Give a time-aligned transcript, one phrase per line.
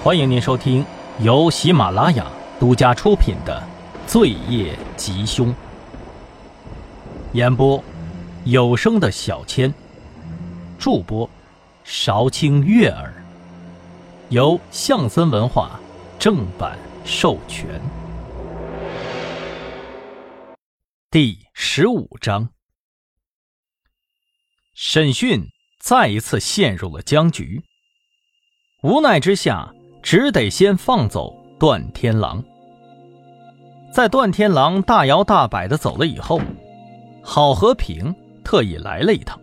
[0.00, 0.86] 欢迎您收听
[1.18, 2.24] 由喜马拉雅
[2.60, 3.60] 独家出品的
[4.08, 5.48] 《罪业吉凶》，
[7.32, 7.82] 演播
[8.44, 9.74] 有声的小千，
[10.78, 11.28] 助播
[11.82, 13.12] 韶清悦耳，
[14.28, 15.80] 由象森文化
[16.16, 17.68] 正版授权。
[21.10, 22.50] 第十五章，
[24.74, 25.44] 审讯
[25.80, 27.64] 再一次陷入了僵局，
[28.82, 29.74] 无奈之下。
[30.10, 32.42] 只得先放走段天狼。
[33.92, 36.40] 在段天狼大摇大摆的走了以后，
[37.22, 39.38] 郝和平特意来了一趟。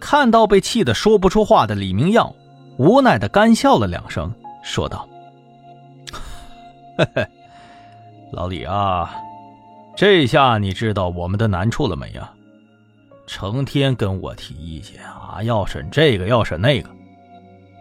[0.00, 2.34] 看到被气得说不出话的李明耀，
[2.78, 5.06] 无奈的干笑了两声，说道
[6.96, 7.28] ：“嘿嘿，
[8.32, 9.14] 老李啊，
[9.94, 12.32] 这下你知道我们的难处了没呀？
[13.26, 16.88] 成天跟我提意见啊，要审这个，要审那个，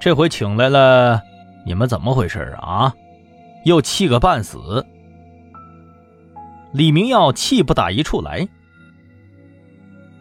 [0.01, 1.21] 这回请来了。”
[1.65, 2.93] 你们怎么回事啊？
[3.65, 4.85] 又气个半死！
[6.73, 8.47] 李明耀气不打一处来。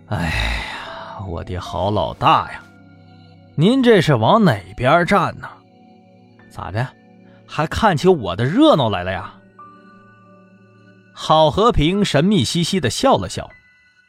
[0.08, 2.62] 哎呀，我的好老大呀，
[3.54, 5.48] 您这是往哪边站呢？
[6.50, 6.86] 咋的，
[7.46, 9.32] 还看起我的热闹来了呀？
[11.14, 13.48] 郝和平神秘兮兮的笑了笑，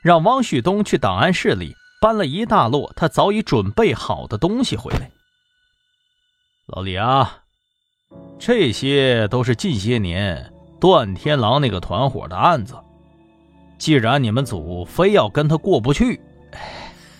[0.01, 5.09] 让汪旭东去档案室里搬了一大摞他早已准备好的东西回来。
[6.67, 7.39] 老李啊，
[8.39, 12.75] 这些都是近些年段天狼那个团伙的案子。
[13.77, 16.21] 既然你们组非要跟他过不去，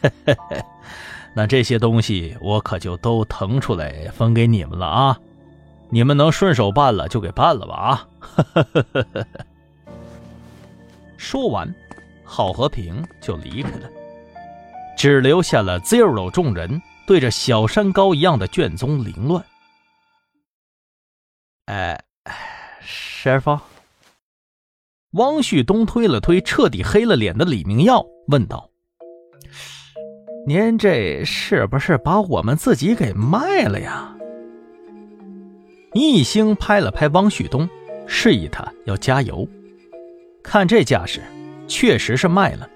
[1.35, 5.19] 那这些东西我可就都腾出来分给你们了啊！
[5.89, 8.07] 你们能顺手办了就给办了吧啊！
[11.17, 11.73] 说完，
[12.23, 13.89] 郝和平就离开了，
[14.95, 16.81] 只留下了 Zero 众人。
[17.11, 19.43] 对着小山高一样的卷宗凌乱。
[21.65, 22.01] 哎，
[22.79, 23.59] 师傅。
[25.15, 28.69] 汪旭东推了推彻底黑了脸的李明耀，问道
[30.47, 34.15] ：“您这是不是把我们自己给卖了呀？”
[35.93, 37.67] 易星拍了拍汪旭东，
[38.07, 39.45] 示意他要加油。
[40.41, 41.21] 看这架势，
[41.67, 42.69] 确实是卖了，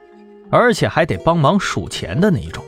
[0.51, 2.61] 而且还得帮忙数钱的那一种。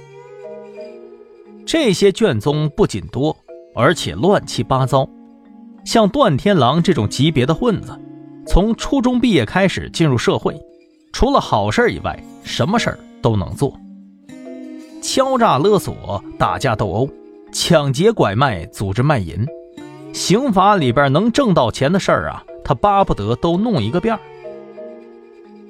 [1.67, 3.35] 这些卷宗不仅多，
[3.75, 5.05] 而且乱七八糟。
[5.83, 7.91] 像段天狼这种级别的混子，
[8.47, 10.57] 从初中毕业开始进入社会，
[11.11, 13.77] 除了好事以外，什么事儿都能做。
[15.01, 17.09] 敲诈勒索、打架斗殴、
[17.51, 19.45] 抢劫拐卖、组织卖淫，
[20.13, 24.17] 刑法里边能挣到钱的事儿啊，他巴不得都弄一个遍。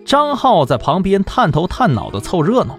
[0.05, 2.77] 张浩在旁边探头探脑的凑热闹。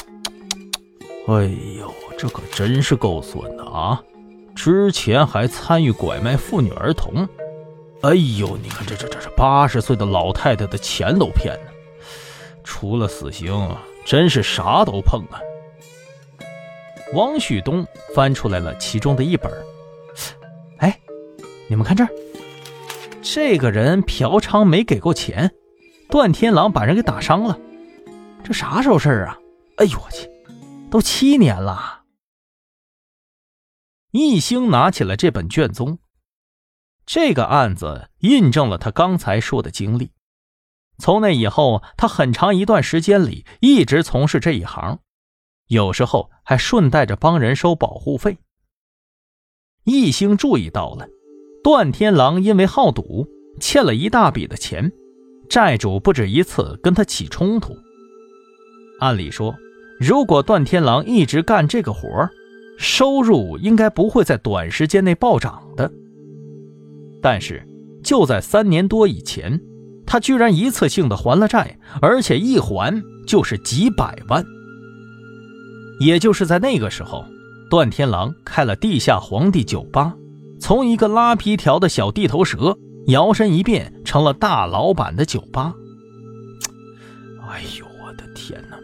[1.26, 1.44] 哎
[1.78, 1.90] 呦！
[2.18, 4.02] 这可真是够损的啊！
[4.56, 7.28] 之前还参与拐卖妇女儿童，
[8.02, 11.72] 哎呦，你看这这这这八十岁的老太太的钱都骗了，
[12.64, 13.54] 除了死刑，
[14.04, 15.38] 真是啥都碰啊！
[17.14, 17.86] 王旭东
[18.16, 19.50] 翻出来了其中的一本，
[20.78, 20.98] 哎，
[21.68, 22.10] 你们看这儿，
[23.22, 25.48] 这个人嫖娼没给够钱，
[26.10, 27.56] 段天狼把人给打伤了，
[28.42, 29.38] 这啥时候事儿啊？
[29.76, 30.28] 哎呦我去，
[30.90, 31.97] 都七年了！
[34.10, 35.98] 易星拿起了这本卷宗，
[37.04, 40.12] 这个案子印证了他刚才说的经历。
[40.98, 45.00] 从那以后，他很长一段时间里一直从事这一行，
[45.66, 48.38] 有时候还顺带着帮人收保护费。
[49.84, 51.06] 易星注意到了，
[51.62, 53.28] 段天狼因为好赌
[53.60, 54.90] 欠了一大笔的钱，
[55.50, 57.76] 债主不止一次跟他起冲突。
[59.00, 59.54] 按理说，
[60.00, 62.30] 如果段天狼一直干这个活儿，
[62.78, 65.90] 收入应该不会在短时间内暴涨的，
[67.20, 67.62] 但是
[68.04, 69.60] 就在三年多以前，
[70.06, 74.44] 他居然一次性的还了债，而且一还就是几百万。
[76.00, 77.24] 也就是在那个时候，
[77.68, 80.14] 段天狼开了地下皇帝酒吧，
[80.60, 82.78] 从一个拉皮条的小地头蛇，
[83.08, 85.74] 摇身一变成了大老板的酒吧。
[87.50, 88.78] 哎呦，我的天哪！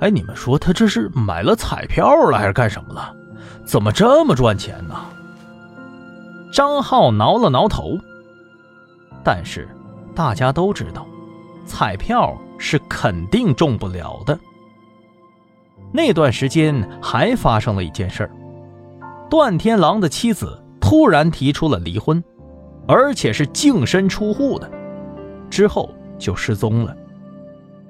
[0.00, 3.14] 哎，你们说他这是买了彩票了，还是干什么了？
[3.68, 4.94] 怎么这么赚钱呢？
[6.50, 7.98] 张浩挠了挠头。
[9.22, 9.68] 但是
[10.14, 11.06] 大家都知道，
[11.66, 14.38] 彩票是肯定中不了的。
[15.92, 18.30] 那段时间还发生了一件事儿：
[19.28, 22.24] 段天狼的妻子突然提出了离婚，
[22.86, 24.70] 而且是净身出户的，
[25.50, 26.96] 之后就失踪了。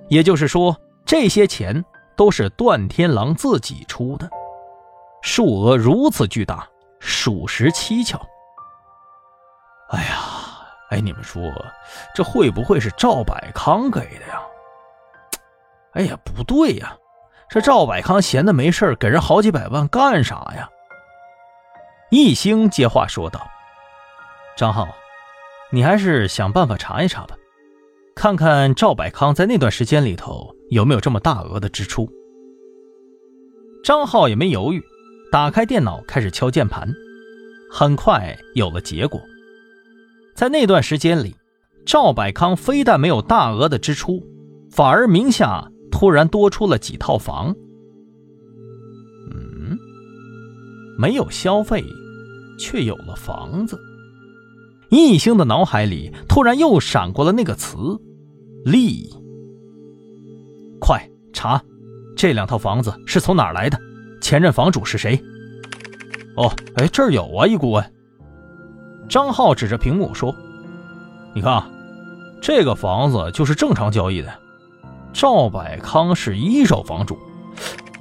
[0.09, 1.85] 也就是说，这些钱
[2.17, 4.29] 都是段天狼自己出的。
[5.29, 6.67] 数额如此巨大，
[7.01, 8.19] 属实蹊跷。
[9.91, 10.17] 哎呀，
[10.89, 11.43] 哎，你们说
[12.15, 14.41] 这会不会是赵百康给的呀？
[15.93, 16.97] 哎呀，不对呀，
[17.51, 20.67] 这赵百康闲的没事给人好几百万干啥呀？
[22.11, 23.47] 一兴接话说道
[24.57, 24.89] ：“张浩，
[25.71, 27.37] 你还是想办法查一查吧，
[28.17, 32.11] 看看赵百康在那段时间里头有没有这么大额的支出。”
[33.85, 34.83] 张浩也没犹豫，
[35.31, 36.91] 打开电脑开始敲键盘，
[37.71, 39.21] 很快有了结果。
[40.35, 41.35] 在那段时间里，
[41.85, 44.23] 赵百康非但没有大额的支出，
[44.71, 47.55] 反而名下突然多出了几套房。
[49.31, 49.79] 嗯，
[50.99, 51.85] 没有消费，
[52.59, 53.79] 却有了房子。
[54.91, 57.77] 易兴的脑海里突然又闪过了那个词
[58.65, 59.11] “利”。
[60.81, 61.63] 快查！
[62.17, 63.79] 这两套房子是从哪儿来的？
[64.29, 65.19] 前任房主是谁？
[66.37, 67.83] 哦，哎，这儿有啊，易顾问。
[69.09, 70.37] 张浩指着屏幕说
[71.33, 71.65] ：“你看，
[72.39, 74.31] 这个房子就是正常交易的，
[75.15, 77.19] 赵百康是一手房主。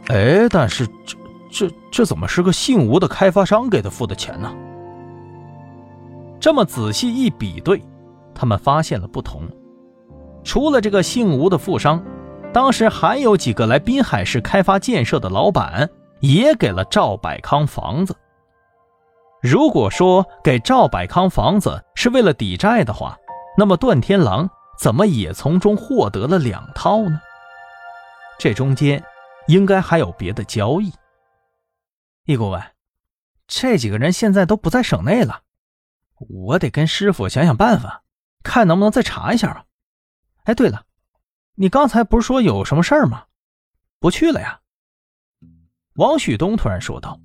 [0.08, 1.16] 哎，但是这、
[1.50, 4.54] 这、这怎么是个姓吴的开发商给他付的钱呢？”
[6.42, 7.82] 这么仔细一比对，
[8.36, 9.44] 他们发现了不同。
[10.44, 12.04] 除了这个姓吴的富商。
[12.54, 15.88] 当时还有几个来滨海市开发建设的老板，
[16.22, 18.16] 也给了赵百康房子。
[19.42, 23.18] 如果说给赵百康房子是为了抵债的话，
[23.58, 24.50] 那么段天狼
[24.80, 27.20] 怎么也从中获得了两套呢？
[28.40, 29.04] 这中间
[29.48, 30.92] 应该还有别的交易。
[32.26, 32.62] 易顾问，
[33.48, 35.42] 这几个人现在都不在省内了，
[36.18, 38.04] 我得跟师傅想想办法，
[38.44, 39.64] 看能不能再查一下啊。
[40.44, 40.84] 哎，对了。
[41.56, 43.26] 你刚才不是说有什么事儿吗？
[44.00, 44.60] 不去了呀？
[45.98, 47.20] 王旭东突然说道。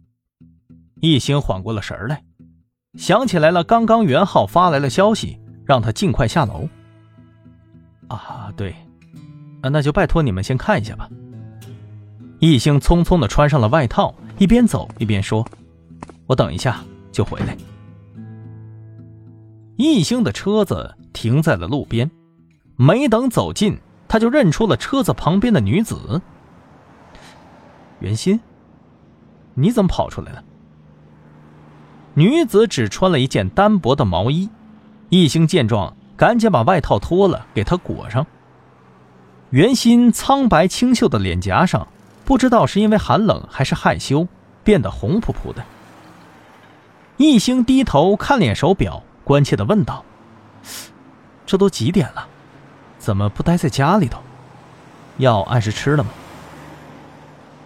[1.01, 2.23] 一兴缓过了神来，
[2.95, 6.69] 想起来了，刚刚袁浩发来了消息，让他尽快下楼。
[8.09, 8.75] 啊，对，
[9.63, 11.09] 那就拜托你们先看一下吧。
[12.39, 15.45] 一兴匆匆的穿上了外套，一边走一边说
[16.27, 17.57] ：“我等一下就回来。”
[19.77, 22.11] 一兴的车子停在了路边，
[22.77, 23.79] 没等走近。
[24.09, 26.21] 他就认出了车子旁边的女子，
[28.01, 28.39] 袁心，
[29.55, 30.43] 你怎么跑出来了？
[32.15, 34.51] 女子只穿了一件单薄的毛衣，
[35.09, 38.27] 一兴见状，赶紧把外套脱了，给她裹上。
[39.51, 41.89] 袁心苍白清秀的脸颊上，
[42.25, 44.29] 不知道是因为寒冷还是害羞，
[44.63, 45.65] 变得红扑扑的。
[47.17, 50.05] 一兴低头看脸手表，关切的问道
[51.47, 52.29] ：“这都几点了？”
[52.99, 54.21] 怎么不待在家里头？
[55.17, 56.11] 药按时吃了吗？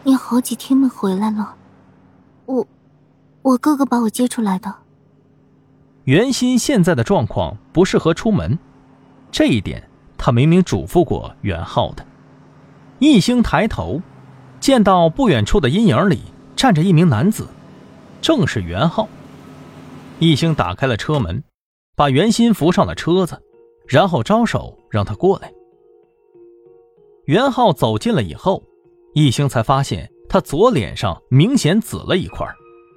[0.04, 1.55] 你好几天没回来了，
[2.46, 2.66] 我，
[3.42, 4.74] 我哥哥把我接出来的。
[6.04, 8.58] 袁心现在的状况不适合出门，
[9.30, 12.06] 这一点他明明嘱咐过袁浩的。
[12.98, 14.00] 一星抬头，
[14.60, 16.20] 见到不远处的阴影里
[16.54, 17.46] 站着一名男子，
[18.20, 19.08] 正是袁浩。
[20.18, 21.44] 一星打开了车门，
[21.94, 23.42] 把袁心扶上了车子。
[23.88, 25.52] 然后招手让他过来。
[27.26, 28.64] 袁浩走近了以后，
[29.14, 32.46] 一星才发现他左脸上明显紫了一块，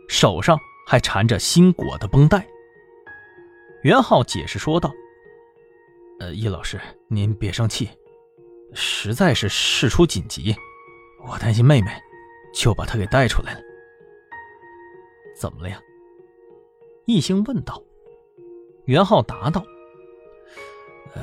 [0.09, 2.45] 手上还缠着新裹的绷带。
[3.81, 4.91] 袁浩解释说道
[6.19, 6.77] ：“呃，叶老师，
[7.07, 7.89] 您别生气，
[8.73, 10.53] 实在是事出紧急，
[11.25, 11.89] 我担心妹妹，
[12.53, 13.61] 就把她给带出来了。
[15.33, 15.81] 怎么了呀？”
[17.07, 17.81] 易兴问道。
[18.83, 19.63] 袁浩答道。
[21.15, 21.21] 呃，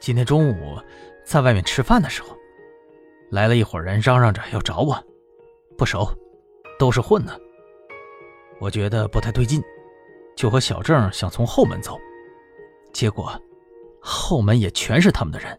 [0.00, 0.80] 今天中午
[1.26, 2.34] 在外面吃饭的时候，
[3.32, 4.94] 来了一伙人，嚷嚷着要找我，
[5.78, 6.06] 不熟，
[6.78, 7.40] 都是混的。
[8.60, 9.58] 我觉得不太对劲，
[10.36, 11.98] 就和小郑想从后门走，
[12.92, 13.32] 结果
[14.02, 15.58] 后门也全是他们的人，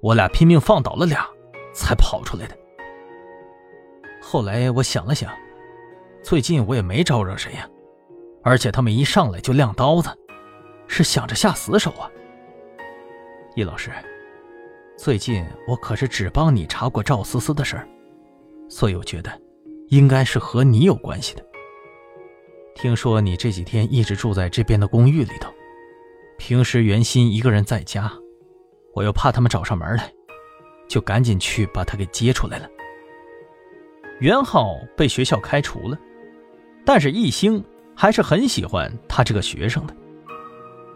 [0.00, 1.28] 我俩拼命放倒了俩，
[1.74, 2.56] 才跑出来的。
[4.22, 5.30] 后来我想了想，
[6.22, 7.68] 最近我也没招惹谁呀，
[8.42, 10.08] 而且他们一上来就亮刀子。
[10.88, 12.10] 是想着下死手啊，
[13.54, 13.90] 易老师，
[14.96, 17.86] 最近我可是只帮你查过赵思思的事儿，
[18.68, 19.30] 所以我觉得
[19.88, 21.44] 应该是和你有关系的。
[22.74, 25.52] 听说你这几天一直住在这边的公寓里头，
[26.38, 28.10] 平时袁鑫一个人在家，
[28.94, 30.10] 我又怕他们找上门来，
[30.88, 32.68] 就赶紧去把他给接出来了。
[34.20, 35.98] 袁浩被学校开除了，
[36.86, 37.62] 但是易兴
[37.94, 39.94] 还是很喜欢他这个学生的。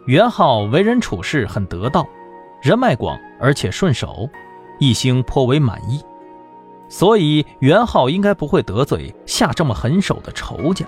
[0.07, 2.07] 袁浩为人处事很得道，
[2.61, 4.29] 人脉广，而且顺手，
[4.79, 5.99] 一兴颇为满意，
[6.87, 10.85] 所以袁浩应该不会得罪下这么狠手的仇家。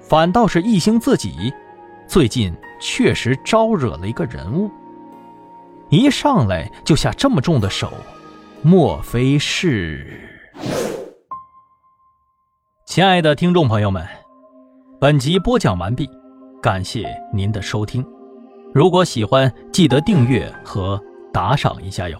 [0.00, 1.52] 反倒是艺兴自己，
[2.08, 4.68] 最近确实招惹了一个人物。
[5.90, 7.92] 一上来就下这么重的手，
[8.62, 10.28] 莫非是？
[12.84, 14.04] 亲爱的听众朋友们，
[15.00, 16.10] 本集播讲完毕，
[16.60, 18.04] 感谢您的收听。
[18.72, 21.00] 如果喜欢，记得订阅和
[21.32, 22.16] 打赏一下哟。